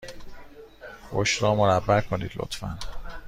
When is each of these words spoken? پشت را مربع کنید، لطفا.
پشت 1.11 1.41
را 1.43 1.55
مربع 1.55 2.01
کنید، 2.01 2.31
لطفا. 2.35 2.77